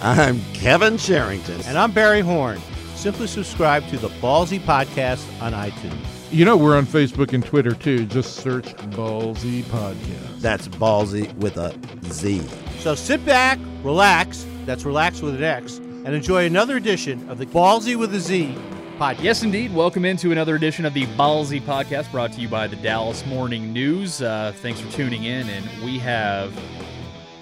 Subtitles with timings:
[0.00, 1.66] I'm Kevin Sherrington.
[1.66, 2.60] And I'm Barry Horn.
[2.94, 5.98] Simply subscribe to the Ballsy Podcast on iTunes.
[6.30, 8.04] You know, we're on Facebook and Twitter too.
[8.06, 10.40] Just search Ballsy Podcast.
[10.40, 11.74] That's ballsy with a
[12.12, 12.42] Z.
[12.78, 17.46] So sit back, relax, that's relax with an X, and enjoy another edition of the
[17.46, 18.54] Ballsy with a Z
[18.98, 19.22] podcast.
[19.22, 19.74] Yes, indeed.
[19.74, 23.72] Welcome into another edition of the Ballsy Podcast brought to you by the Dallas Morning
[23.72, 24.22] News.
[24.22, 25.48] Uh, thanks for tuning in.
[25.48, 26.52] And we have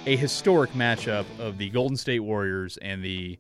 [0.07, 3.37] a historic matchup of the Golden State Warriors and the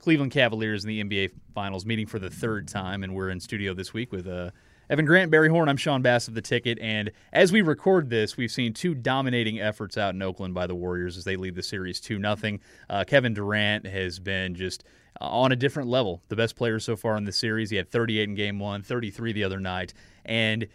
[0.00, 3.04] Cleveland Cavaliers in the NBA Finals meeting for the third time.
[3.04, 4.50] And we're in studio this week with uh,
[4.90, 5.68] Evan Grant, Barry Horn.
[5.68, 6.76] I'm Sean Bass of The Ticket.
[6.80, 10.74] And as we record this, we've seen two dominating efforts out in Oakland by the
[10.74, 12.58] Warriors as they lead the series 2 0.
[12.90, 14.82] Uh, Kevin Durant has been just
[15.20, 16.20] on a different level.
[16.30, 17.70] The best player so far in the series.
[17.70, 19.94] He had 38 in game one, 33 the other night.
[20.24, 20.66] And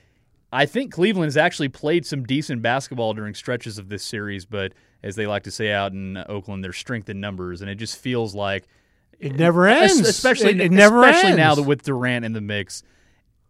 [0.53, 4.72] I think Cleveland has actually played some decent basketball during stretches of this series, but
[5.04, 7.98] as they like to say out in Oakland, there's strength in numbers, and it just
[7.98, 8.68] feels like
[9.20, 10.00] It never ends.
[10.00, 11.38] especially it, it never especially ends.
[11.38, 12.84] now that with Durant in the mix.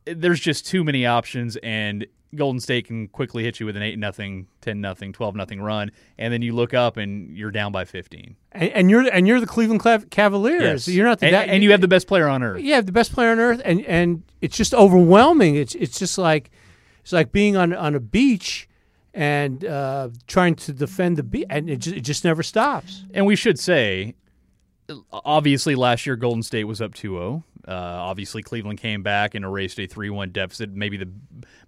[0.05, 3.97] There's just too many options, and Golden State can quickly hit you with an eight
[3.97, 7.85] nothing, ten nothing, twelve nothing run, and then you look up and you're down by
[7.85, 8.35] fifteen.
[8.51, 10.87] and, and you're and you're the Cleveland Cavaliers.
[10.87, 12.59] You're not the and, that, and you have the best player on earth.
[12.61, 15.55] you have the best player on earth, and and it's just overwhelming.
[15.55, 16.49] It's it's just like
[17.01, 18.67] it's like being on on a beach
[19.13, 23.03] and uh, trying to defend the beach, and it just, it just never stops.
[23.13, 24.15] And we should say,
[25.11, 27.43] obviously, last year Golden State was up 2 0.
[27.67, 30.71] Uh, obviously, Cleveland came back and erased a 3 1 deficit.
[30.71, 31.09] Maybe the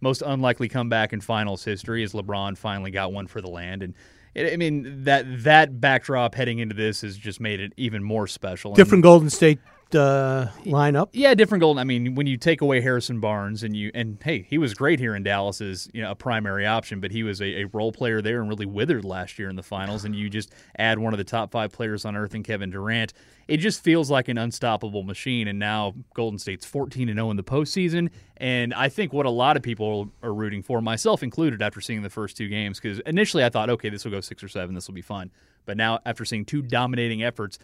[0.02, 3.84] most unlikely comeback in finals history as LeBron finally got one for the land.
[3.84, 3.94] And
[4.34, 8.28] it, I mean, that, that backdrop heading into this has just made it even more
[8.28, 8.72] special.
[8.72, 9.60] And- Different Golden State
[9.96, 11.10] uh, lineup.
[11.14, 11.80] yeah, different golden.
[11.80, 15.00] I mean, when you take away Harrison Barnes and you and hey, he was great
[15.00, 17.92] here in Dallas as you know a primary option, but he was a, a role
[17.92, 20.06] player there and really withered last year in the finals.
[20.06, 23.14] And you just add one of the top five players on earth in Kevin Durant,
[23.48, 25.48] it just feels like an unstoppable machine.
[25.48, 29.30] And now Golden State's fourteen and zero in the postseason, and I think what a
[29.32, 33.00] lot of people are rooting for, myself included, after seeing the first two games, because
[33.06, 35.32] initially I thought, okay, this will go six or seven, this will be fun,
[35.66, 37.58] but now after seeing two dominating efforts.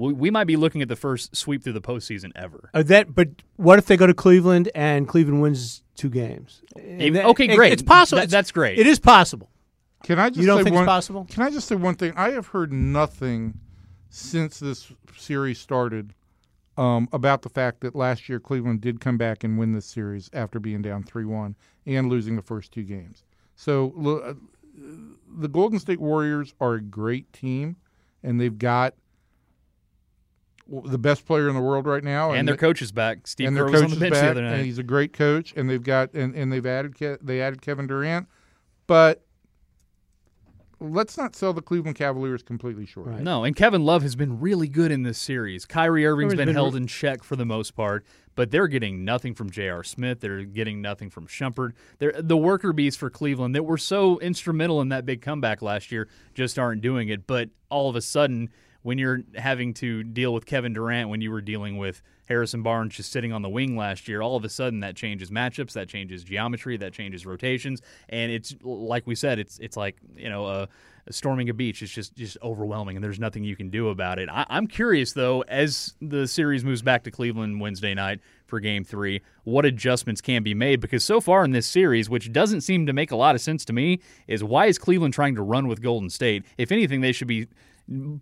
[0.00, 2.70] We, we might be looking at the first sweep through the postseason ever.
[2.74, 6.62] Uh, that, but what if they go to Cleveland and Cleveland wins two games?
[6.76, 7.72] And that- okay, it- great.
[7.72, 8.20] It's possible.
[8.22, 8.78] That- that's great.
[8.78, 9.50] It is possible.
[10.02, 11.26] Can I just You don't say think it's one, possible?
[11.30, 12.14] Can I just say one thing?
[12.16, 13.58] I have heard nothing
[14.08, 16.14] since this series started
[16.78, 20.30] um, about the fact that last year Cleveland did come back and win this series
[20.32, 21.54] after being down three one
[21.86, 23.24] and losing the first two games.
[23.56, 23.92] So
[24.24, 24.34] uh,
[25.38, 27.76] the Golden State Warriors are a great team,
[28.22, 28.99] and they've got w-
[30.70, 33.26] the best player in the world right now, and their coach is back.
[33.26, 34.64] Steve and their Kerr was on the is bench back, the other and night.
[34.64, 37.86] he's a great coach, and they've got and, and they've added Ke- they added Kevin
[37.86, 38.28] Durant,
[38.86, 39.24] but
[40.80, 43.08] let's not sell the Cleveland Cavaliers completely short.
[43.08, 43.20] Right.
[43.20, 45.66] No, and Kevin Love has been really good in this series.
[45.66, 48.04] Kyrie Irving's Irving's been, been held re- in check for the most part,
[48.34, 49.84] but they're getting nothing from J.R.
[49.84, 50.20] Smith.
[50.20, 51.72] They're getting nothing from Shumpert.
[51.98, 55.92] They're, the worker bees for Cleveland that were so instrumental in that big comeback last
[55.92, 57.26] year just aren't doing it.
[57.26, 58.48] But all of a sudden,
[58.82, 62.94] when you're having to deal with Kevin Durant, when you were dealing with Harrison Barnes
[62.94, 65.88] just sitting on the wing last year, all of a sudden that changes matchups, that
[65.88, 70.46] changes geometry, that changes rotations, and it's like we said, it's it's like you know
[70.46, 70.66] uh,
[71.10, 71.82] storming a beach.
[71.82, 74.28] It's just just overwhelming, and there's nothing you can do about it.
[74.30, 78.84] I, I'm curious though, as the series moves back to Cleveland Wednesday night for Game
[78.84, 80.80] Three, what adjustments can be made?
[80.80, 83.64] Because so far in this series, which doesn't seem to make a lot of sense
[83.66, 86.44] to me, is why is Cleveland trying to run with Golden State?
[86.56, 87.48] If anything, they should be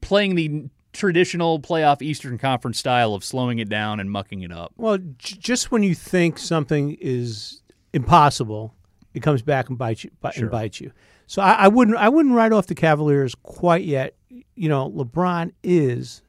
[0.01, 4.73] playing the traditional playoff Eastern Conference style of slowing it down and mucking it up.
[4.77, 7.63] Well, j- just when you think something is
[7.93, 8.75] impossible,
[9.15, 10.11] it comes back and bites you.
[10.21, 10.45] Bi- Sure.
[10.45, 10.93] And bites you.
[11.27, 11.97] So I, I wouldn't.
[11.97, 14.15] I wouldn't write off the Cavaliers quite yet.
[14.55, 16.23] You know, LeBron is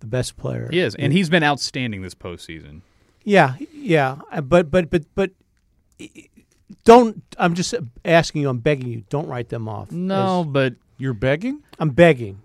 [0.00, 0.68] the best player.
[0.70, 2.82] He is, and he's been outstanding this postseason.
[3.24, 4.18] Yeah, yeah.
[4.30, 5.32] Uh, But but but but
[6.84, 7.22] don't.
[7.36, 7.74] I'm just
[8.04, 8.48] asking you.
[8.48, 9.04] I'm begging you.
[9.10, 9.90] Don't write them off.
[9.90, 11.62] No, but You're begging?
[11.78, 12.40] I'm begging.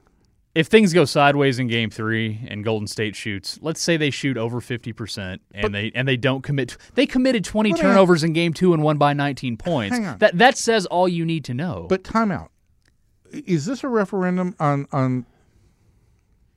[0.56, 4.38] If things go sideways in game three and Golden State shoots, let's say they shoot
[4.38, 8.34] over fifty percent and they and they don't commit they committed twenty But turnovers in
[8.34, 9.96] game two and won by nineteen points.
[9.96, 10.18] Hang on.
[10.20, 11.88] That that says all you need to know.
[11.90, 12.50] But timeout.
[13.32, 15.26] Is this a referendum on on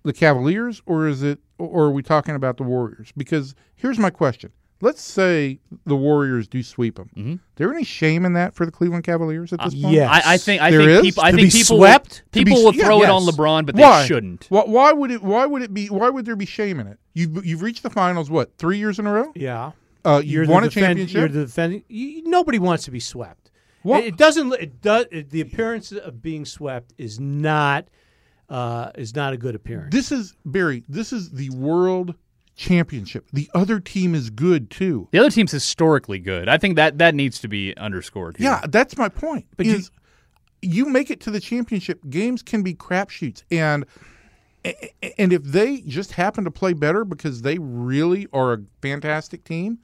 [0.02, 3.12] the Cavaliers or is it or are we talking about the Warriors?
[3.16, 4.52] Because here's my question.
[4.82, 7.11] Let's say the Warriors do sweep them.
[7.17, 7.34] Mm-hmm.
[7.56, 9.94] There any shame in that for the Cleveland Cavaliers at this point?
[9.94, 10.11] yes.
[10.26, 11.00] I, I think I There think is?
[11.02, 12.23] people I To think be people swept?
[12.34, 13.23] Will, people s- will yeah, throw it on.
[13.23, 14.02] LeBron, but Why?
[14.02, 14.46] they shouldn't.
[14.50, 15.23] Why, why would it?
[15.23, 15.88] Why would it be?
[15.88, 16.99] Why would there be shame in it?
[17.14, 18.28] You've you've reached the finals.
[18.31, 19.32] What three years in a row?
[19.34, 19.73] Yeah.
[20.05, 21.17] Uh, you You're won the a defend- championship.
[21.17, 21.82] You're the defending.
[21.88, 23.50] You, nobody wants to be swept.
[23.82, 24.52] What- It, it doesn't.
[24.55, 25.06] It does.
[25.11, 27.88] It, the appearance of being swept is not
[28.50, 29.93] uh, is not a good appearance.
[29.94, 30.84] This is Barry.
[30.88, 32.14] This is the world
[32.56, 33.28] championship.
[33.32, 35.08] The other team is good too.
[35.12, 36.48] The other team's historically good.
[36.48, 38.38] I think that that needs to be underscored.
[38.38, 38.48] here.
[38.50, 39.46] Yeah, that's my point.
[39.56, 39.90] But you- is
[40.62, 43.84] you, make it to the championship, games can be crapshoots, and
[45.18, 49.78] and if they just happen to play better because they really are a fantastic team,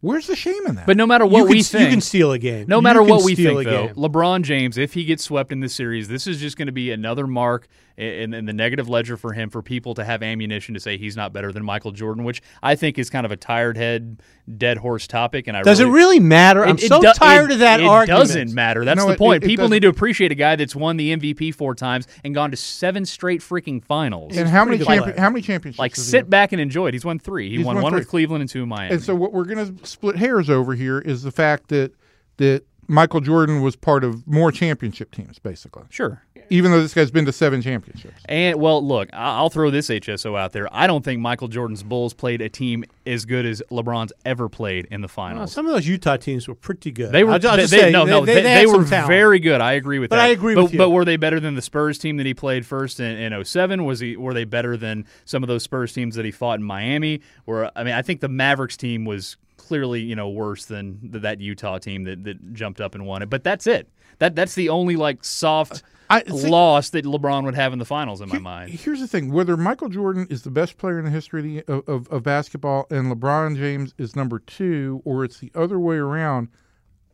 [0.00, 0.86] where's the shame in that?
[0.86, 2.66] But no matter what can, we s- think, you can steal a game.
[2.68, 3.88] No matter what we steal think, though.
[3.88, 6.90] LeBron James, if he gets swept in this series, this is just going to be
[6.90, 7.68] another mark
[8.00, 11.16] in, in the negative ledger for him for people to have ammunition to say he's
[11.16, 14.20] not better than Michael Jordan, which I think is kind of a tired head,
[14.56, 15.46] dead horse topic.
[15.46, 16.64] And I Does really, it really matter?
[16.64, 18.18] I'm It- it so do- tired it- of that it argument.
[18.22, 18.84] It doesn't matter.
[18.84, 19.42] That's No, the point.
[19.42, 19.74] it- it People doesn't.
[19.76, 23.04] need to appreciate a guy that's won the MVP four times and gone to seven
[23.04, 24.36] straight freaking finals.
[24.36, 25.22] and how many pretty good champion, player.
[25.22, 25.78] how many championships?
[25.78, 26.94] like has he sit back and enjoy it.
[26.94, 27.50] He's won three.
[27.50, 28.00] He He's won, won one three.
[28.00, 28.94] with Cleveland and two with Miami.
[28.94, 31.92] And so what we're going to split hairs over here is the fact that
[32.38, 35.84] that Michael Jordan was part of more championship teams, basically.
[35.90, 36.22] sure.
[36.52, 38.20] Even though this guy's been to seven championships.
[38.24, 40.66] And well, look, I- I'll throw this HSO out there.
[40.72, 44.88] I don't think Michael Jordan's Bulls played a team as good as LeBron's ever played
[44.90, 45.52] in the Well, finals.
[45.52, 47.12] some of those Utah teams were pretty good.
[47.12, 48.84] They were I'll, I'll they, just they- say, no no they, they, they, they were
[48.84, 49.06] talent.
[49.06, 49.60] very good.
[49.60, 50.24] I agree with But that.
[50.24, 50.78] I agree but, with you.
[50.78, 53.84] But were they better than the Spurs team that he played first in, in 07?
[53.84, 56.64] Was he were they better than some of those Spurs teams that he fought in
[56.64, 57.20] Miami?
[57.46, 59.36] Or I mean, I think the Mavericks team was
[59.70, 63.22] clearly you know worse than th- that Utah team that, that jumped up and won
[63.22, 63.30] it.
[63.30, 63.88] But that's it.
[64.18, 67.84] That that's the only like soft I think- loss that LeBron would have in the
[67.84, 68.72] finals in my mind.
[68.72, 71.92] Here's the thing: whether Michael Jordan is the best player in the history of, the,
[71.92, 76.48] of, of, basketball and LeBron James is number two, or it's the other way around,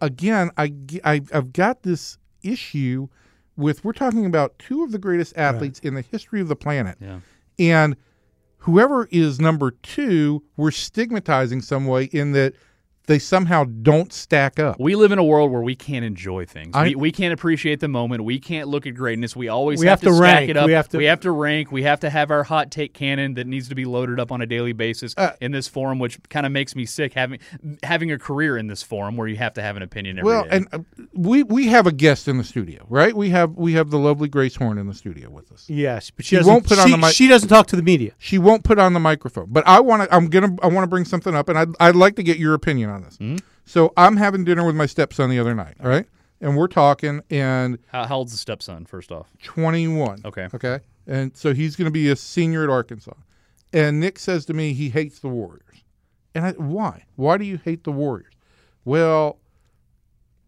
[0.01, 0.73] again, I
[1.05, 3.09] I've got this issue
[3.55, 6.97] with we're talking about two of the greatest athletes in the history of the planet,
[6.99, 7.21] Yeah.
[7.59, 7.97] and
[8.67, 12.53] whoever is number two, we're stigmatizing some way in that
[13.07, 14.79] they somehow don't stack up.
[14.81, 16.71] We live in a world where we can't enjoy things.
[16.75, 18.25] I- we, we can't appreciate the moment.
[18.25, 19.35] We can't look at greatness.
[19.37, 20.51] We always We have, have to stack rank.
[20.51, 20.67] it up.
[20.67, 21.71] We have to- we have to rank.
[21.73, 24.41] We have to have our hot take cannon that needs to be loaded up on
[24.41, 27.39] a daily basis Uh, in this forum, which kind of makes me sick having
[27.83, 30.43] having a career in this forum where you have to have an opinion every Well,
[30.45, 30.51] day.
[30.51, 30.79] and uh,
[31.15, 33.17] we we have a guest in the studio, right?
[33.17, 35.65] We have we have the lovely Grace Horn in the studio with us.
[35.69, 38.13] Yes, but she, She won't put on the mic- she doesn't talk to the media.
[38.19, 40.15] She won't put on the microphone, but I want to.
[40.15, 40.57] I'm gonna.
[40.63, 42.96] I want to bring something up, and I'd I'd like to get your opinion on
[43.03, 43.17] this.
[43.17, 43.37] Mm-hmm.
[43.65, 46.07] So I'm having dinner with my stepson the other night, right?
[46.41, 48.85] And we're talking, and how, how old's the stepson?
[48.85, 50.21] First off, 21.
[50.25, 50.49] Okay.
[50.55, 50.81] Okay.
[51.07, 53.15] And so he's going to be a senior at Arkansas.
[53.73, 55.85] And Nick says to me he hates the Warriors.
[56.35, 57.05] And I, why?
[57.17, 58.35] Why do you hate the Warriors?
[58.85, 59.39] Well,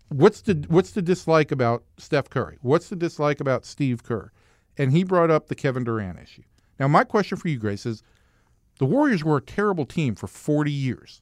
[0.09, 2.59] what's the what's the dislike about Steph Curry?
[2.62, 4.31] What's the dislike about Steve Kerr?
[4.77, 6.43] And he brought up the Kevin Durant issue.
[6.79, 8.03] Now, my question for you, Grace, is
[8.79, 11.21] the Warriors were a terrible team for 40 years.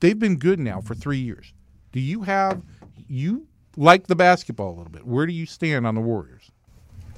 [0.00, 1.52] They've been good now for three years.
[1.92, 2.62] Do you have
[3.08, 3.46] you
[3.76, 5.06] like the basketball a little bit?
[5.06, 6.50] Where do you stand on the Warriors?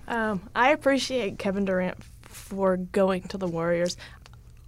[0.06, 3.96] Um, I appreciate Kevin Durant for going to the Warriors.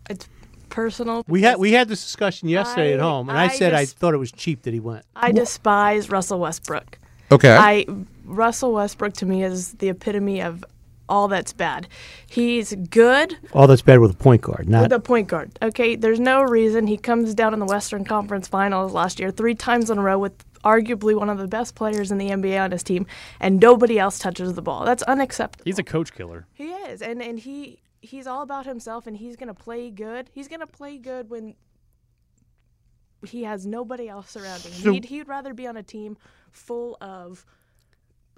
[0.08, 0.28] It's
[0.68, 1.25] personal.
[1.28, 4.14] We had we had this discussion yesterday at home, and I, I said I thought
[4.14, 5.04] it was cheap that he went.
[5.14, 6.99] I despise Russell Westbrook.
[7.32, 7.56] Okay.
[7.56, 7.87] I
[8.25, 10.64] Russell Westbrook to me is the epitome of
[11.10, 11.88] all that's bad.
[12.26, 15.58] He's good All that's bad with a point guard, not with a point guard.
[15.60, 19.54] Okay, there's no reason he comes down in the Western Conference Finals last year three
[19.54, 20.32] times in a row with
[20.64, 23.06] arguably one of the best players in the NBA on his team,
[23.40, 24.84] and nobody else touches the ball.
[24.84, 25.64] That's unacceptable.
[25.64, 26.46] he's a coach killer.
[26.54, 30.30] He is, and and he he's all about himself, and he's gonna play good.
[30.32, 31.54] He's gonna play good when
[33.26, 34.82] he has nobody else surrounding him.
[34.82, 36.16] So- he'd, he'd rather be on a team
[36.52, 37.44] full of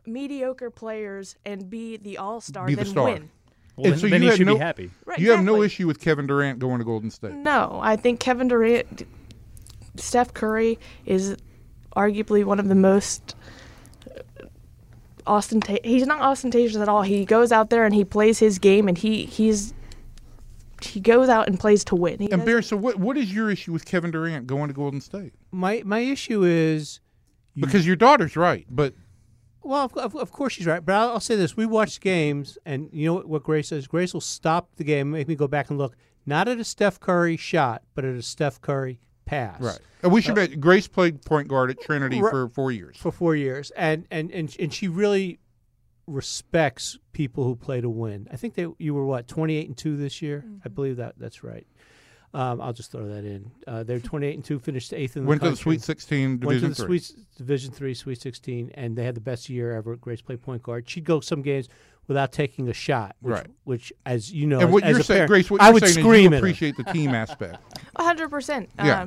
[0.06, 3.04] mediocre players and be the all star Be the than star.
[3.04, 3.30] win.
[3.76, 4.90] Well, And then, so then you he had should no- be happy.
[5.06, 5.66] Right, you have no exactly.
[5.66, 7.32] issue with Kevin Durant going to Golden State.
[7.32, 9.06] No, I think Kevin Durant,
[9.96, 11.36] Steph Curry is
[11.96, 13.34] arguably one of the most
[14.10, 14.44] uh,
[15.26, 15.80] ostentatious.
[15.84, 17.02] He's not ostentatious at all.
[17.02, 19.72] He goes out there and he plays his game, and he he's
[20.82, 22.18] he goes out and plays to win.
[22.18, 24.74] He And doesn't- Bear, so what, what is your issue with Kevin Durant going to
[24.74, 25.32] Golden State?
[25.52, 27.00] my my issue is
[27.54, 28.94] Because your daughter's right, but
[29.64, 32.58] Well, of, of, of course she's right, but I'll, I'll say this: we watch games,
[32.66, 33.86] and you know what, what Grace says.
[33.86, 36.98] Grace will stop the game, make me go back and look, not at a Steph
[37.00, 39.60] Curry shot, but at a Steph Curry pass.
[39.60, 39.78] right.
[40.02, 42.30] And we should bet Grace played point guard at Trinity Right.
[42.30, 42.96] for four years.
[42.96, 45.38] for four years, and and and and she really
[46.08, 48.26] respects people who play to win.
[48.32, 50.42] I think they you were what twenty eight and two this year.
[50.44, 50.74] I Mm-hmm.
[50.74, 51.66] believe that that's right.
[52.34, 53.50] Um, I'll just throw that in.
[53.66, 55.56] Uh, they're twenty eight and two, finished eighth in the Went to the.
[55.56, 56.98] Sweet 16 Went to the Three.
[56.98, 59.96] Sweet Division Three, Sweet Sixteen, and they had the best year ever.
[59.96, 60.88] Grace played point guard.
[60.88, 61.68] She'd go some games
[62.08, 63.46] without taking a shot, which, Right.
[63.64, 65.72] Which, as you know, and what as you're a saying, parent, Grace, what I you're
[65.74, 67.58] would saying is scream you appreciate the team aspect.
[67.98, 68.70] Hundred percent.
[68.78, 69.02] Yeah.
[69.02, 69.06] Uh,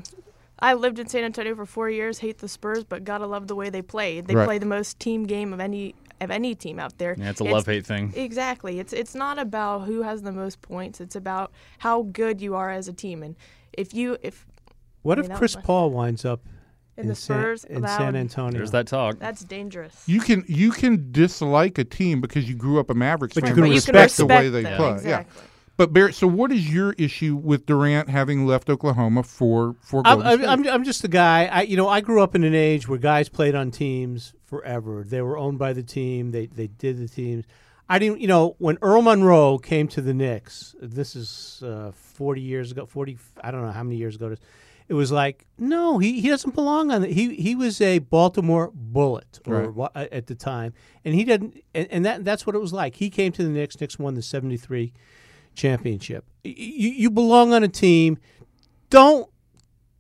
[0.60, 2.20] I lived in San Antonio for four years.
[2.20, 4.22] Hate the Spurs, but gotta love the way they play.
[4.22, 4.46] They Right.
[4.46, 7.16] play the most team game of any of any team out there.
[7.18, 8.14] Yeah, it's a love hate thing.
[8.16, 8.80] Exactly.
[8.80, 11.02] It's it's not about who has the most points.
[11.02, 13.24] It's about how good you are as a team.
[13.24, 13.36] And
[13.74, 14.46] if you if
[15.02, 16.42] What I if mean, that Chris was Paul winds up
[16.98, 18.58] in, the San, Spurs in that San Antonio?
[18.58, 19.20] There's that talk.
[19.20, 20.04] that's dangerous.
[20.08, 23.48] You can you can dislike a team because you grew up a Mavericks But you
[23.50, 24.78] fan, can but but you respect, the way they them.
[24.78, 24.92] play.
[24.94, 25.42] Exactly.
[25.42, 25.48] Yeah.
[25.78, 30.20] But Barrett, so what is your issue with Durant having left Oklahoma for for I'm,
[30.22, 30.70] Golden I'm, State?
[30.70, 31.48] I'm, I'm just a guy.
[31.48, 35.04] I, you know, I grew up in an age where guys played on teams forever.
[35.06, 36.32] They were owned by the team.
[36.32, 37.46] They they did the teams.
[37.90, 38.22] I didn't.
[38.22, 42.86] You know, when Earl Monroe came to the Knicks, this is uh, 40 years ago.
[42.86, 43.18] 40.
[43.44, 44.28] I don't know how many years ago.
[44.28, 44.40] It, is.
[44.90, 47.12] it was like, no, he, he doesn't belong on it.
[47.12, 49.92] He he was a Baltimore Bullet or Right.
[50.12, 50.74] at the time,
[51.04, 51.62] and he didn't.
[51.76, 52.96] And, and that that's what it was like.
[52.96, 53.80] He came to the Knicks.
[53.80, 54.92] Knicks won the 73
[55.54, 56.26] championship.
[56.44, 58.18] Y- You, you belong on a team.
[58.90, 59.30] Don't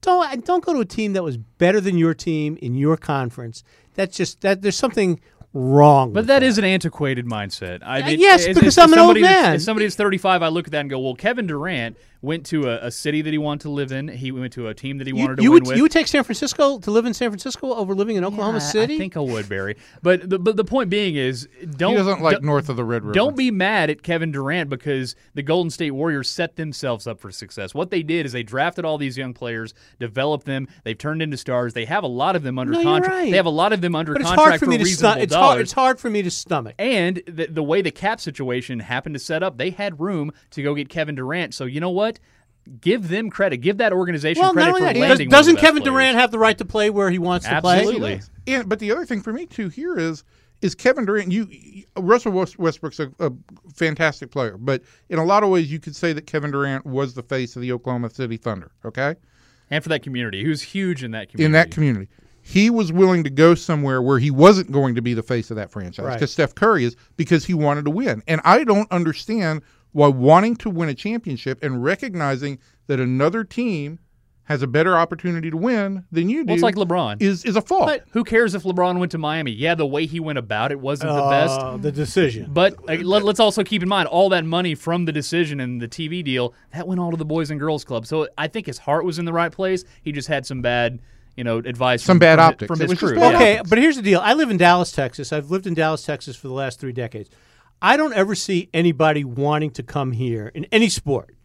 [0.06, 3.64] don't don't go to a team that was better than your team in your conference.
[3.96, 5.20] That's just that there's something
[5.54, 6.12] wrong.
[6.14, 7.80] But with that is an antiquated mindset.
[7.84, 9.56] I Uh, mean, yes, because I'm an old that's- man.
[9.56, 12.67] As somebody that's 35, I look at that and go, "Well, Kevin Durant went to
[12.70, 14.08] a, a city that he wanted to live in.
[14.08, 15.84] He went to a team that he you, wanted to you win would with." you
[15.84, 18.96] would take San Francisco to live in San Francisco over living in Oklahoma Yeah, City.
[18.96, 19.77] I think I would, Barry.
[20.01, 22.84] But the, but the point being is, don't he doesn't like don't- north of the
[22.84, 23.13] Red River.
[23.13, 27.32] Don't be mad at Kevin Durant because the Golden State Warriors set themselves up for
[27.32, 27.74] success.
[27.74, 31.38] What they did is they drafted all these young players, developed them, they've turned into
[31.38, 31.74] stars.
[31.74, 33.13] They have a lot of them under No, contract.
[33.15, 33.32] right.
[33.32, 35.12] They have a lot of them under but it's contract hard for me to reasonable
[35.12, 35.24] stomach.
[35.24, 35.46] It's dollars.
[35.48, 35.62] hard.
[35.62, 36.75] It's hard for me to stomach.
[36.79, 40.63] And the, the way the cap situation happened to set up, they had room to
[40.63, 41.53] go get Kevin Durant.
[41.53, 42.14] So you know what?
[42.81, 43.57] Give them credit.
[43.57, 45.29] Give that organization Well, credit not for that, landing.
[45.29, 45.93] Does, doesn't of the best Kevin players.
[45.93, 47.77] Durant have the right to play where he wants to play?
[47.79, 48.22] Absolutely.
[48.48, 50.24] And but the other thing for me too here is
[50.62, 51.31] is Kevin Durant.
[51.31, 53.31] You, you Russell West- Westbrook's a, a
[53.74, 57.13] fantastic player, but in a lot of ways you could say that Kevin Durant was
[57.13, 58.72] the face of the Oklahoma City Thunder.
[58.84, 59.15] Okay,
[59.69, 61.45] and for that community, who's huge in that community.
[61.45, 62.07] in that community.
[62.48, 65.57] He was willing to go somewhere where he wasn't going to be the face of
[65.57, 66.13] that franchise Right.
[66.13, 68.22] because Steph Curry is because he wanted to win.
[68.27, 69.63] And I don't understand
[69.96, 73.98] why wanting to win a championship and recognizing that another team
[74.44, 77.22] has a better opportunity to win than you do Well, it's like LeBron.
[77.22, 77.86] is is a fault.
[77.86, 79.52] But- Who cares if LeBron went to Miami?
[79.52, 81.60] Yeah, the way he went about it wasn't the best.
[81.62, 82.50] Uh, the decision.
[82.52, 85.82] But uh, let, us also keep in mind all that money from the decision and
[85.82, 88.06] the TV deal that went all to the Boys and Girls Club.
[88.06, 89.86] So I think his heart was in the right place.
[90.02, 91.00] He just had some bad,
[91.38, 92.04] you know, advice.
[92.04, 92.68] Some from, bad from, optics.
[92.68, 93.16] from his crew.
[93.16, 93.38] bad yeah.
[93.38, 94.20] Okay, but here's the deal.
[94.22, 95.32] I live in Dallas, Texas.
[95.32, 97.30] I've lived in Dallas, Texas for the last three decades.
[97.82, 101.36] I don't ever see anybody wanting to come here in any sport.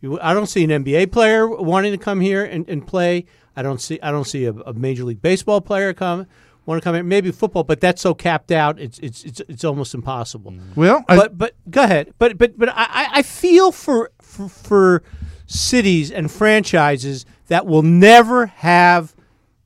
[0.00, 3.26] You, I don't see an NBA player wanting to come here and, and play.
[3.56, 6.26] I don't see I don't see a, a major league baseball player come
[6.66, 7.02] want to come here.
[7.02, 8.78] Maybe football, but that's so capped out.
[8.78, 10.52] It's it's it's, it's almost impossible.
[10.52, 10.76] Mm.
[10.76, 12.12] well, I- But but go ahead.
[12.18, 15.02] But but but I, I- I feel for, for for
[15.46, 19.16] cities and franchises that will never have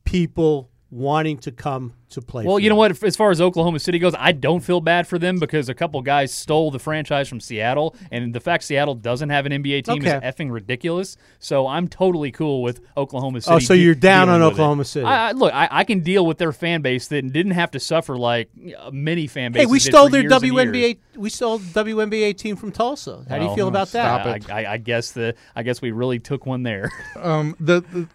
[0.05, 2.45] people wanting to come to play.
[2.45, 3.03] Well, for you know what?
[3.03, 6.01] As far as Oklahoma City goes, I don't feel bad for them because a couple
[6.03, 10.05] guys stole the franchise from Seattle, and the fact Seattle doesn't have an NBA team
[10.05, 11.17] is effing ridiculous.
[11.39, 13.57] So I'm totally cool with Oklahoma City.
[13.57, 14.53] Oh, so you're down on with it.
[14.53, 15.07] Oklahoma City.
[15.07, 17.81] I, I, look, I, I can deal with their fan base that didn't have to
[17.81, 18.51] suffer like
[18.93, 20.99] many fan Hey, we stole their years WNBA.
[21.17, 23.25] We stole WNBA team from Tulsa.
[23.31, 24.37] How do you feel about stop that?
[24.37, 24.51] it.
[24.51, 26.91] I, I, I guess the I guess we really took one there.
[27.17, 28.07] um, the, the I,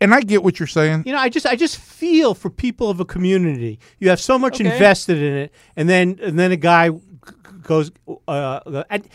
[0.00, 1.04] and I get what you're saying.
[1.06, 3.78] You know, I just I just feel for people of a community.
[3.98, 4.70] You have so much Okay.
[4.72, 7.90] invested in it, and then and then a guy g- g- goes.
[8.28, 9.08] Uh, and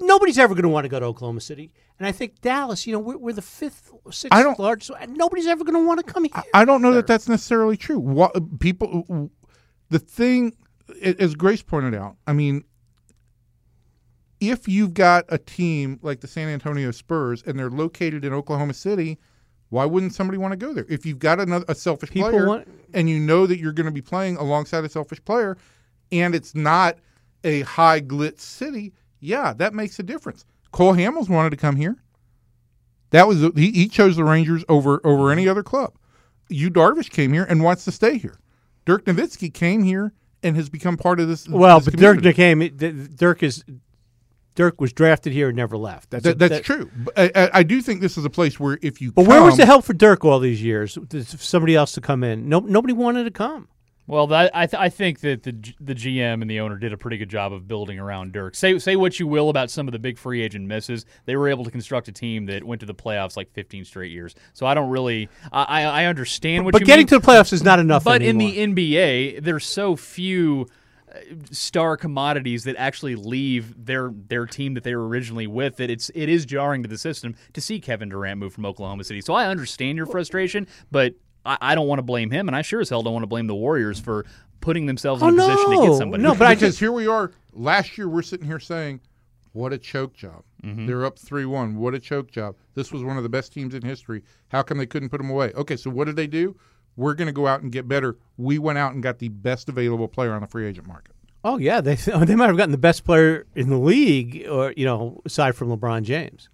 [0.00, 1.72] nobody's ever going to want to go to Oklahoma City.
[1.98, 2.86] And I think Dallas.
[2.86, 4.90] You know, we're, we're the fifth, or sixth I don't- largest.
[5.00, 6.42] and Nobody's ever going to want to come here.
[6.54, 7.98] I don't know that that's necessarily true.
[8.00, 9.30] What people,
[9.90, 10.56] the thing,
[11.02, 12.64] as Grace pointed out, I mean,
[14.40, 18.74] if you've got a team like the San Antonio Spurs and they're located in Oklahoma
[18.74, 19.18] City,
[19.72, 20.84] why wouldn't somebody want to go there?
[20.90, 23.86] If you've got another a selfish People player want- and you know that you're going
[23.86, 25.56] to be playing alongside a selfish player,
[26.12, 26.98] and it's not
[27.42, 30.44] a high glitz city, yeah, that makes a difference.
[30.72, 31.96] Cole Hamels wanted to come here.
[33.12, 35.94] That was he, he chose the Rangers over over any other club.
[36.50, 38.38] Yu Darvish came here and wants to stay here.
[38.84, 40.12] Dirk Nowitzki came here
[40.42, 41.48] and has become part of this.
[41.48, 42.68] Well, this but Dirk community.
[42.68, 43.64] became Dirk is
[44.54, 46.10] Dirk was drafted here and never left.
[46.10, 46.90] That's That, a- that's that- true.
[47.16, 49.56] I, I, I do think this is a place where if you But where was
[49.56, 50.98] the help for Dirk all these years?
[51.08, 52.48] There's somebody else to come in.
[52.48, 53.68] No, nobody wanted to come.
[54.08, 56.92] Well, that, I th- I think that the G- the GM and the owner did
[56.92, 58.56] a pretty good job of building around Dirk.
[58.56, 61.48] Say say what you will about some of the big free agent misses, they were
[61.48, 64.34] able to construct a team that went to the playoffs like 15 straight years.
[64.54, 66.80] So I don't really I I, I understand what you mean.
[66.80, 67.06] But you getting mean.
[67.06, 68.50] to the playoffs is not enough But anymore.
[68.50, 70.66] in the NBA, there's so few
[71.50, 76.10] star commodities that actually leave their their team that they were originally with that it's
[76.14, 79.20] it is jarring to the system to see Kevin Durant move from Oklahoma City.
[79.20, 81.14] So I understand your frustration, but
[81.44, 83.28] I, I don't want to blame him, and I sure as hell don't want to
[83.28, 84.24] blame the Warriors for
[84.60, 86.22] putting themselves in Oh, a position to get somebody.
[86.22, 87.32] No, but I just here we are.
[87.52, 89.00] Last year, we're sitting here saying,
[89.52, 90.44] "What a choke job!
[90.62, 90.86] Mm-hmm.
[90.86, 91.76] They're up three-one.
[91.76, 92.56] What a choke job!
[92.74, 94.22] This was one of the best teams in history.
[94.48, 96.56] How come they couldn't put them away?" Okay, so what did they do?
[96.96, 98.16] We're going to go out and get better.
[98.36, 101.14] We went out and got the best available player on the free agent market.
[101.44, 101.94] oh yeah, they
[102.24, 105.68] they might have gotten the best player in the league, or you know, aside from
[105.68, 106.48] LeBron James.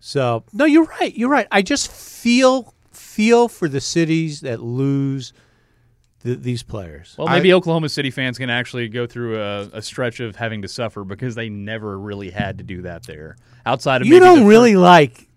[0.00, 1.14] So no, you're right.
[1.16, 1.46] You're right.
[1.50, 5.32] I just feel feel for the cities that lose
[6.22, 7.14] th- these players.
[7.18, 10.68] well, maybe Oklahoma City fans can actually go through a, a stretch of having to
[10.68, 13.36] suffer because they never really had to do that there.
[13.64, 15.28] Outside of you maybe don't the really like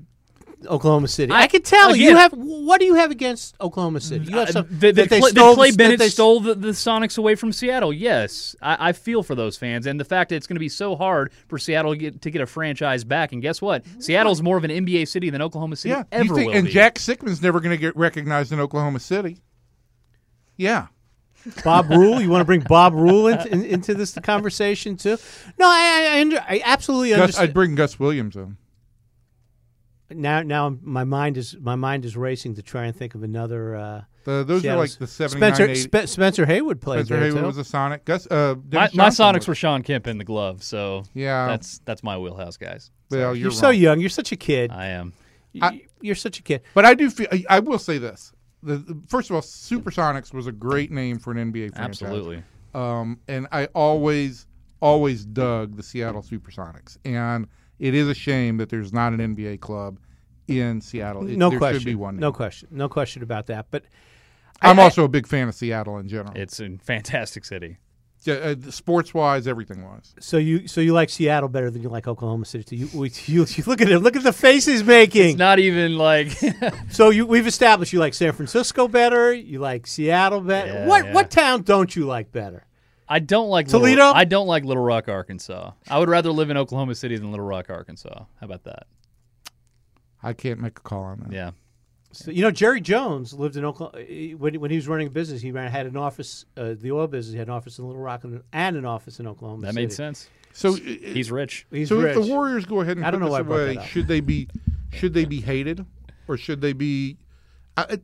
[0.67, 1.31] Oklahoma City.
[1.31, 2.33] I, I- can tell you have.
[2.33, 4.25] What do you have against Oklahoma City?
[4.25, 6.39] You have Uh, some that, that, they Clay, stole- that Clay that Bennett they- stole
[6.41, 7.93] the, the Sonics away from Seattle.
[7.93, 10.69] Yes, I, I feel for those fans, and the fact that it's going to be
[10.69, 13.31] so hard for Seattle to get, to get a franchise back.
[13.31, 13.85] And guess what?
[13.99, 16.65] Seattle's more of an NBA city than Oklahoma City Yeah, ever you think, will and
[16.67, 16.71] be.
[16.73, 19.37] Jack Sikma's never going to get recognized in Oklahoma City.
[20.57, 20.87] Yeah,
[21.63, 22.19] Bob Rule.
[22.19, 25.17] You want to bring Bob Rule in, in, into this conversation too?
[25.57, 27.47] No, I I, I, under, I absolutely Gus, understand.
[27.49, 28.57] I'd bring Gus Williams in.
[30.11, 33.75] Now now my mind is my mind is racing to try and think of another.
[33.75, 37.23] Uh, The, those are like the 79, Spencer 80 Spe- Spencer Haywood played Spencer there
[37.25, 37.47] Haywood too.
[37.47, 38.05] was a Sonic.
[38.05, 41.47] Gus, uh, my, my Sonics was- were Shawn Kemp in the glove, so Yeah.
[41.47, 42.91] that's that's my wheelhouse, guys.
[43.11, 43.99] Well, you're you're, so young.
[43.99, 44.71] You're such a kid.
[44.71, 45.13] I am.
[45.53, 46.61] Y- you're such a kid.
[46.73, 47.27] But I do feel.
[47.31, 48.31] I, I will say this.
[48.61, 52.01] The, the- first of all, Supersonics was a great name for an NBA franchise.
[52.03, 52.43] Absolutely.
[52.75, 54.45] Um, and I always,
[54.81, 56.97] always dug the Seattle Supersonics.
[57.05, 57.47] And
[57.79, 59.99] it is a shame that there's not an NBA club
[60.47, 61.27] in Seattle.
[61.27, 61.79] It- No there question.
[61.81, 62.17] should be one.
[62.17, 62.67] No question.
[62.71, 63.67] No question about that.
[63.71, 63.83] But
[64.61, 66.33] I'm I- also a big fan of Seattle in general.
[66.35, 67.77] It's a fantastic city.
[68.23, 70.13] Yeah, uh, sports wise, everything wise.
[70.19, 72.63] so you so you like Seattle better than you like Oklahoma City?
[72.65, 72.75] too.
[72.75, 74.01] You, we, you, you look at him.
[74.01, 75.29] Look at the faces making.
[75.29, 76.37] It's not even like
[76.89, 79.31] So you, we've established you like San Francisco better.
[79.33, 80.73] You like Seattle better.
[80.73, 81.13] Yeah, what yeah.
[81.13, 82.65] what town don't you like better?
[83.09, 84.03] I don't like Toledo?
[84.03, 85.71] Little, I don't like Little Rock, Arkansas.
[85.89, 88.13] I would rather live in Oklahoma City than Little Rock, Arkansas.
[88.13, 88.85] How about that?
[90.21, 91.31] I can't make a call on that.
[91.31, 91.51] Yeah.
[92.11, 94.03] So, you know, Jerry Jones lived in Oklahoma
[94.37, 95.41] when, when he was running a business.
[95.41, 97.33] He ran, had an office, uh, the oil business.
[97.33, 99.61] He had an office in Little Rock and, and an office in Oklahoma.
[99.61, 99.85] That City.
[99.85, 100.29] made sense.
[100.53, 101.67] So, uh, He's rich.
[101.71, 102.17] He's so rich.
[102.17, 104.19] if the Warriors go ahead and I put don't know this brought away, should they
[104.19, 104.47] be,
[104.91, 105.85] should they be hated,
[106.27, 107.17] or should they be?
[107.77, 107.99] I,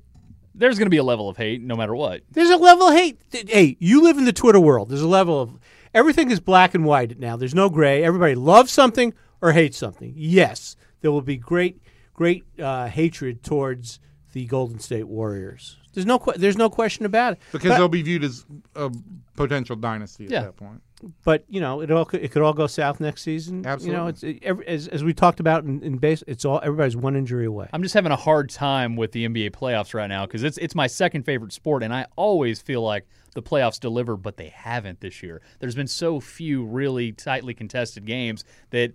[0.58, 2.22] There's going to be a level of hate no matter what.
[2.32, 3.20] There's a level of hate.
[3.32, 4.90] Hey, you live in the Twitter world.
[4.90, 5.60] There's a level of
[5.94, 7.36] everything is black and white now.
[7.36, 8.04] There's no gray.
[8.04, 10.14] Everybody loves something or hates something.
[10.16, 11.82] Yes, there will be great,
[12.14, 14.00] great uh, hatred towards
[14.34, 15.78] the Golden State Warriors.
[15.94, 17.40] There's no, que- there's no question about it.
[17.52, 18.92] because But- they'll be viewed as a
[19.36, 20.42] potential dynasty at Yeah.
[20.44, 20.82] that point.
[21.24, 23.64] But you know, it all could, it could all go south next season.
[23.88, 26.60] You know, it's it, every, as as we talked about in, in base, it's all
[26.64, 27.70] everybody's one injury away.
[27.74, 30.76] I'm just having a hard time with the NBA playoffs right now because it's it's
[30.76, 35.02] my second favorite sport, and I always feel like the playoffs deliver, but they haven't
[35.02, 35.42] this year.
[35.60, 38.94] There's been so few really tightly contested games that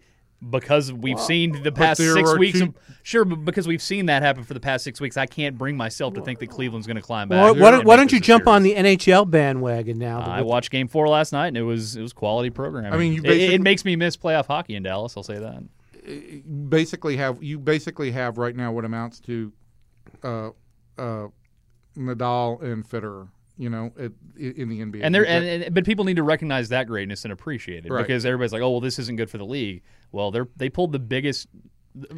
[0.48, 4.42] because we've seen the past six weeks, two- sure, but because we've seen that happen
[4.42, 7.03] for the past six weeks, I can't bring myself to think that Cleveland's going to
[7.03, 7.42] climb back.
[7.42, 10.20] Why, why don't, why don't you this a jump on the NHL bandwagon now?
[10.20, 12.92] I watched Game Four last night, and it was it was quality programming.
[12.92, 15.14] I mean, you It- it, makes me miss playoff hockey in Dallas.
[15.16, 15.62] I'll say that.
[16.70, 19.53] basically have you basically have right now what amounts to
[20.24, 20.50] uh,
[20.98, 21.29] uh,
[21.96, 23.29] Nadal and Federer.
[23.59, 26.70] You know, at, in the NBA, And there, and, and but people need to recognize
[26.70, 28.00] that greatness and appreciate it Right.
[28.07, 30.92] because everybody's like, "Oh, well, this isn't good for the league." Well, they they pulled
[30.92, 31.49] the biggest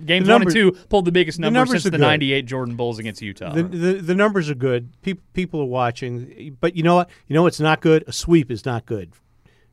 [0.05, 2.01] games The one and two pulled the biggest number numbers since the good.
[2.01, 3.53] '98 Jordan Bulls against Utah.
[3.55, 4.91] The, the the numbers are good.
[5.03, 7.11] People people are watching, but you know what?
[7.29, 8.05] You know what's not good?
[8.07, 9.13] A sweep is not good,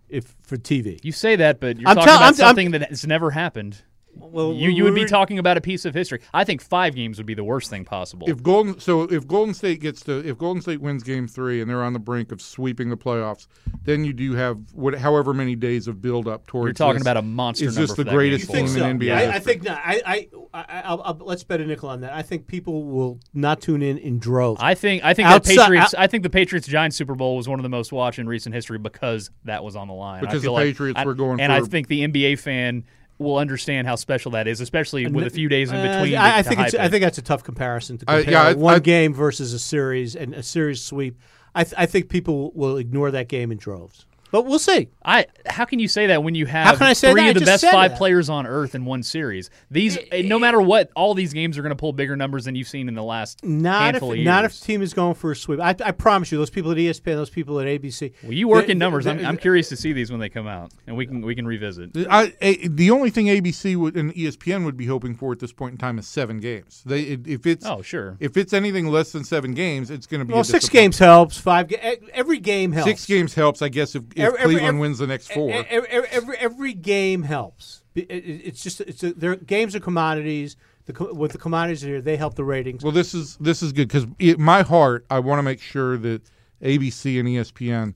[0.10, 1.00] if for TV.
[1.04, 3.32] you say that, but you're I'm talking tell- about I'm- I'm- something that has never
[3.32, 3.84] happened.
[4.16, 6.20] Well, You you would be talking about a piece of history.
[6.34, 8.30] I think five games would be the worst thing possible.
[8.30, 11.70] if Golden so if Golden State gets to if Golden State wins Game Three and
[11.70, 13.48] they're on the brink of sweeping the playoffs,
[13.84, 16.68] then you do have what however many days of build up towards.
[16.68, 17.02] you're talking this.
[17.04, 19.16] about a monster Is this the greatest game team in NBA?
[19.16, 19.82] I, I think not.
[19.84, 22.12] I, I, I I'll, I'll, let's bet a nickel on that.
[22.14, 24.60] I think people will not tune in in droves.
[24.62, 25.94] I think I think Outside- the Patriots.
[25.94, 28.28] out- I think the Patriots Giants Super Bowl was one of the most watched in
[28.28, 30.18] recent history because that was on the line.
[30.20, 32.84] I Because feel the like- Patriots I- were going and I think the NBA fan
[33.20, 36.18] will understand how special that is, especially with a few days in Uh, between.
[36.18, 38.44] I, I think it's, hype I think that's a tough comparison to I- compare yeah,
[38.50, 41.20] I- one I- game versus a series and a series sweep.
[41.54, 44.06] I, th- I think people will ignore that game in droves.
[44.32, 44.90] But we'll see.
[45.04, 47.30] I how can you say that when you have can I say three that?
[47.30, 47.98] Of the just best five that.
[47.98, 49.50] players on earth in one series?
[49.72, 52.56] These, eh, no matter what, all these games are going to pull bigger numbers than
[52.56, 54.26] you've seen in the last Not if, of years.
[54.26, 55.60] not if the team is going for a sweep.
[55.60, 58.14] I, I promise you, those people at ESPN, those people at ABC.
[58.24, 59.06] well, you work they- in numbers.
[59.06, 61.34] they- I'm, I'm curious to see these when they come out, and we can we
[61.36, 61.92] can revisit.
[62.10, 65.52] I, a, the only thing ABC would, and ESPN would be hoping for at this
[65.54, 66.84] point in time is seven games.
[66.86, 68.18] They if it's Oh, sure.
[68.20, 71.00] if it's anything less than seven games, it's going to be Well, a six games
[71.00, 71.38] helps.
[71.40, 71.72] Five.
[71.72, 71.76] E-
[72.14, 72.88] every game helps.
[72.90, 75.52] Six games helps, I guess, if, if Every- every- Cleveland every- wins the next four.
[75.70, 77.84] Every, every, every game helps.
[77.96, 80.56] It- it- it's just it's a, their games are commodities.
[80.86, 82.84] The with the commodities here, they help the ratings.
[82.84, 84.08] Well, this is this is good because
[84.40, 86.22] my heart, I want to make sure that
[86.64, 87.94] ABC and ESPN,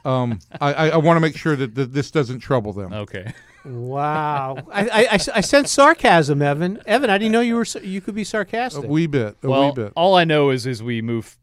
[0.04, 2.92] um, I, I, I want to make sure that, that this doesn't trouble them.
[2.92, 3.32] Okay.
[3.64, 6.80] Wow, I, I, I, I sense sarcasm, Evan.
[6.86, 8.84] Evan, I didn't know you were you could be sarcastic.
[8.84, 9.92] A wee bit, a well, wee bit.
[9.94, 11.36] all I know is as we move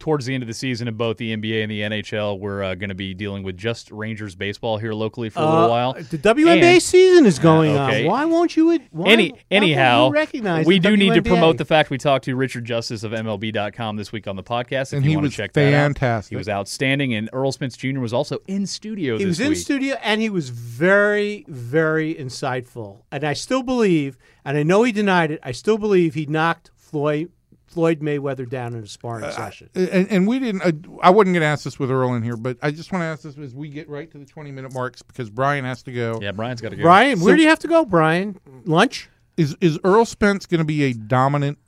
[0.00, 2.74] towards the end of the season in both the NBA and the NHL, we're uh,
[2.74, 5.92] going to be dealing with just Rangers baseball here locally for a little Uh, while.
[5.94, 8.04] The WNBA And- season is going okay.
[8.04, 8.10] on.
[8.10, 8.72] Why won't you?
[8.72, 11.90] ad- Why, Any why anyhow, you recognize we the do need to promote the fact
[11.90, 14.92] we talked to Richard Justice of MLB.com this week on the podcast.
[14.92, 15.84] If And you he want was to check that out.
[15.84, 16.30] fantastic.
[16.30, 18.00] He was outstanding, and Errol Spence Jr.
[18.00, 19.16] was also in studio.
[19.16, 19.58] He this was in week.
[19.58, 23.02] studio and he was very, very insightful.
[23.12, 25.40] And I still believe, and I know he denied it.
[25.42, 27.30] I still believe he knocked Floyd
[27.68, 29.68] Floyd Mayweather down in a sparring session.
[29.74, 30.62] and, and we didn't.
[30.62, 33.02] Uh, I wasn't going to ask this with Errol in here, but I just want
[33.02, 35.82] to ask this as we get right to the twenty minute marks because Brian has
[35.84, 36.18] to go.
[36.20, 36.82] Yeah, Brian's got to go.
[36.82, 38.40] Brian, where So- do you have to go, Brian?
[38.64, 39.08] Lunch?
[39.36, 41.58] Is is Errol Spence going to be a dominant,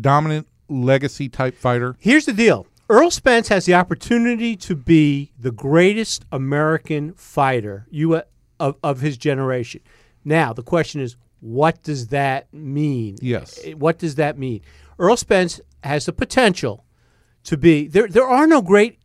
[0.00, 1.96] dominant legacy type fighter?
[2.00, 2.66] Here's the deal.
[2.90, 8.20] Errol Spence has the opportunity to be the greatest American fighter you
[8.58, 9.80] of, of his generation.
[10.24, 13.16] Now, the question is, what does that mean?
[13.20, 13.58] Yes.
[13.76, 14.60] What does that mean?
[15.02, 16.84] Errol Spence has the potential
[17.42, 18.06] to be there.
[18.06, 19.00] There are no great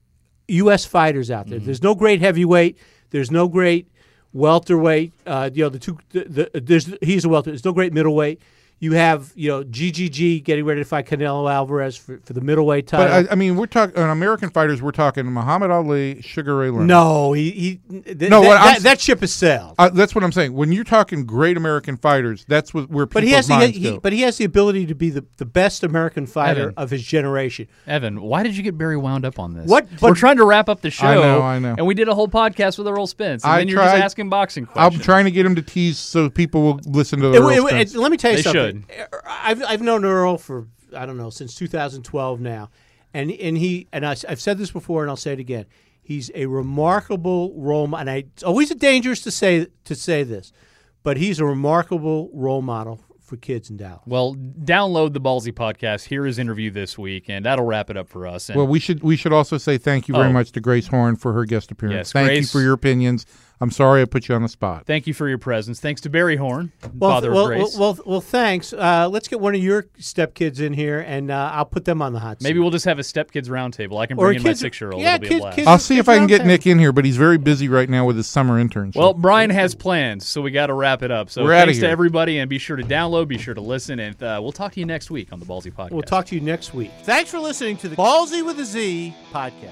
[0.48, 0.86] U.S.
[0.86, 1.58] fighters out there.
[1.58, 2.78] There's no great heavyweight.
[3.10, 3.90] There's no great
[4.32, 5.14] welterweight.
[5.26, 5.98] Uh, you know, the two.
[6.12, 7.50] The, the, there's he's a welter.
[7.50, 8.42] There's no great middleweight.
[8.80, 12.86] You have you know GGG getting ready to fight Canelo Alvarez for, for the middleweight
[12.86, 13.08] title.
[13.08, 14.84] But I, I mean, we're talking on American fighters.
[14.84, 16.88] We're talking Muhammad Ali, Sugar Ray Leonard.
[16.88, 19.74] no, he, he th- No, that, that, that ship has sailed.
[19.80, 20.54] Uh, that's what I'm saying.
[20.54, 23.84] When you're talking great American fighters, that's what where people's but he has the he,
[23.94, 24.00] go.
[24.00, 26.74] but he has the ability to be the, the best American fighter Evan.
[26.78, 27.68] of his generation.
[27.88, 29.68] Evan, why did you get Barry wound up on this?
[29.68, 31.08] What- We're but- trying to wrap up the show.
[31.08, 31.74] I know, I know.
[31.80, 34.04] And we did a whole podcast with Errol Spence, and I then you're tried- just
[34.04, 37.38] asking boxing I'm trying to get him to tease so people will listen to the
[37.38, 37.96] It- Earl it- Spence.
[37.96, 38.66] it- let me tell you They something.
[39.25, 42.69] I've I've known Errol for I don't know since 2012 now,
[43.13, 45.65] and and he and I, have said this before and I'll say it again.
[46.01, 50.53] He's a remarkable role, model, and I, it's always dangerous to say to say this,
[51.03, 53.99] but he's a remarkable role model for kids in Dallas.
[54.06, 56.06] well, download the Ballsy podcast.
[56.06, 58.47] Hear his interview this week, and that'll wrap it up for us.
[58.49, 60.32] And well, we should we should also say thank you very Oh.
[60.32, 61.95] much to Grace Horn for her guest appearance.
[61.95, 63.25] Yes, thank you for your opinions.
[63.60, 64.86] I'm sorry I put you on the spot.
[64.86, 65.80] thank you for your presence.
[65.80, 67.78] Thanks to Barry Horn, Well, father well, of Grace.
[67.78, 68.72] well, well, well, thanks.
[68.72, 72.13] Uh, let's get one of your stepkids in here, and uh, I'll put them on
[72.13, 72.43] the hot seat.
[72.48, 74.00] Maybe we'll just have a stepkids roundtable.
[74.00, 75.02] I can Or bring in my six-year-old.
[75.02, 75.56] yeah, It'll be a kids- blast.
[75.56, 76.46] kids- I'll see if I can get roundtable.
[76.46, 78.96] Nick in here, but he's very busy right now with his summer internship.
[78.98, 81.30] Well, Brian has plans, so we got to wrap it up.
[81.32, 84.00] So We're outta thanks to everybody, and be sure to download, be sure to listen,
[84.00, 85.91] and uh, we'll talk to you next week on the Ballsy podcast.
[85.91, 86.91] We'll talk to you next week.
[87.04, 89.72] Thanks for listening to the Ballsy with a Z podcast.